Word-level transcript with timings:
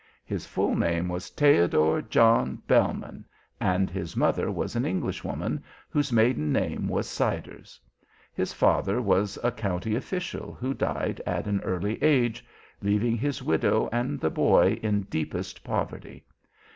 His 0.25 0.47
full 0.47 0.75
name 0.75 1.09
was 1.09 1.29
Theodor 1.29 2.01
John 2.01 2.59
Bellmann, 2.67 3.23
and 3.59 3.87
his 3.87 4.17
mother 4.17 4.49
was 4.49 4.75
an 4.75 4.83
Englishwoman 4.83 5.63
whose 5.91 6.11
maiden 6.11 6.51
name 6.51 6.87
was 6.87 7.07
Siders. 7.07 7.79
His 8.33 8.51
father 8.51 8.99
was 8.99 9.37
a 9.43 9.51
county 9.51 9.93
official 9.93 10.55
who 10.55 10.73
died 10.73 11.21
at 11.27 11.45
an 11.45 11.61
early 11.61 12.01
age, 12.01 12.43
leaving 12.81 13.15
his 13.15 13.43
widow 13.43 13.89
and 13.91 14.19
the 14.19 14.31
boy 14.31 14.79
in 14.81 15.01
deepest 15.03 15.63
poverty. 15.63 16.25